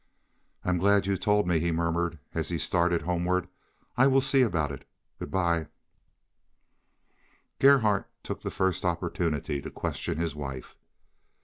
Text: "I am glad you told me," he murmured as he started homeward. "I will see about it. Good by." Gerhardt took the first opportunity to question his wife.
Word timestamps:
"I 0.65 0.69
am 0.69 0.79
glad 0.79 1.05
you 1.05 1.15
told 1.15 1.47
me," 1.47 1.59
he 1.59 1.71
murmured 1.71 2.17
as 2.33 2.49
he 2.49 2.57
started 2.57 3.03
homeward. 3.03 3.47
"I 3.95 4.07
will 4.07 4.19
see 4.19 4.41
about 4.41 4.71
it. 4.71 4.83
Good 5.19 5.29
by." 5.29 5.67
Gerhardt 7.59 8.09
took 8.23 8.41
the 8.41 8.49
first 8.49 8.83
opportunity 8.83 9.61
to 9.61 9.69
question 9.69 10.17
his 10.17 10.33
wife. 10.33 10.75